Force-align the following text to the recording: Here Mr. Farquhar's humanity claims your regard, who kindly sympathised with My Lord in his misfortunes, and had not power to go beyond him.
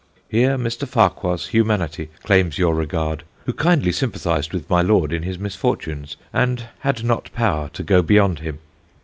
Here 0.27 0.57
Mr. 0.57 0.87
Farquhar's 0.87 1.49
humanity 1.49 2.09
claims 2.23 2.57
your 2.57 2.73
regard, 2.73 3.21
who 3.45 3.53
kindly 3.53 3.91
sympathised 3.91 4.51
with 4.51 4.67
My 4.67 4.81
Lord 4.81 5.13
in 5.13 5.21
his 5.21 5.37
misfortunes, 5.37 6.17
and 6.33 6.65
had 6.79 7.03
not 7.03 7.31
power 7.33 7.69
to 7.73 7.83
go 7.83 8.01
beyond 8.01 8.39
him. 8.39 8.57